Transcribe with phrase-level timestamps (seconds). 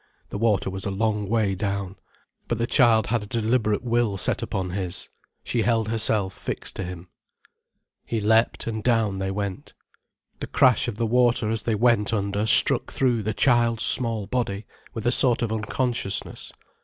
[0.31, 1.95] The water was a long way down.
[2.47, 5.09] But the child had a deliberate will set upon his.
[5.43, 7.09] She held herself fixed to him.
[8.03, 9.73] He leapt, and down they went.
[10.39, 14.65] The crash of the water as they went under struck through the child's small body,
[14.95, 16.51] with a sort of unconsciousness.